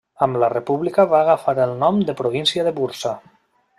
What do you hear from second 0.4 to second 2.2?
la república va agafar el nom de